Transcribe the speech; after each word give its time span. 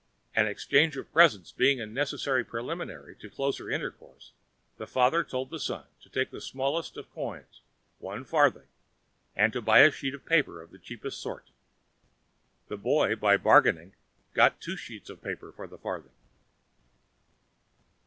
An 0.35 0.47
exchange 0.47 0.97
of 0.97 1.13
presents 1.13 1.51
being 1.51 1.79
a 1.79 1.85
necessary 1.85 2.43
preliminary 2.43 3.15
to 3.17 3.29
closer 3.29 3.69
intercourse, 3.69 4.31
the 4.77 4.87
father 4.87 5.23
told 5.23 5.51
the 5.51 5.59
son 5.59 5.85
to 6.01 6.09
take 6.09 6.31
the 6.31 6.41
smallest 6.41 6.97
of 6.97 7.11
coins, 7.13 7.61
one 7.99 8.25
farthing, 8.25 8.65
and 9.35 9.53
to 9.53 9.61
buy 9.61 9.81
a 9.81 9.91
sheet 9.91 10.15
of 10.15 10.25
paper 10.25 10.59
of 10.59 10.71
the 10.71 10.79
cheapest 10.79 11.21
sort. 11.21 11.51
The 12.67 12.77
boy, 12.77 13.15
by 13.15 13.37
bargaining, 13.37 13.93
got 14.33 14.59
two 14.59 14.75
sheets 14.75 15.07
of 15.11 15.21
paper 15.21 15.51
for 15.51 15.67
the 15.67 15.77
farthing. 15.77 16.15